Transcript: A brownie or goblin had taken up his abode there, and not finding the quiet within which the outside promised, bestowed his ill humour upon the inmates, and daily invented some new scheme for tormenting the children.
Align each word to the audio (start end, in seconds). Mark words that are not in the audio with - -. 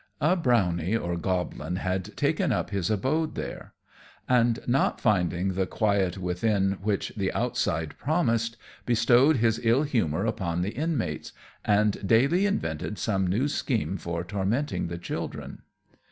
A 0.19 0.35
brownie 0.35 0.97
or 0.97 1.15
goblin 1.15 1.75
had 1.75 2.17
taken 2.17 2.51
up 2.51 2.71
his 2.71 2.89
abode 2.89 3.35
there, 3.35 3.75
and 4.27 4.57
not 4.65 4.99
finding 4.99 5.49
the 5.49 5.67
quiet 5.67 6.17
within 6.17 6.79
which 6.81 7.13
the 7.15 7.31
outside 7.33 7.93
promised, 7.99 8.57
bestowed 8.87 9.37
his 9.37 9.59
ill 9.61 9.83
humour 9.83 10.25
upon 10.25 10.63
the 10.63 10.71
inmates, 10.71 11.33
and 11.63 12.01
daily 12.07 12.47
invented 12.47 12.97
some 12.97 13.27
new 13.27 13.47
scheme 13.47 13.95
for 13.95 14.23
tormenting 14.23 14.87
the 14.87 14.97
children. 14.97 15.61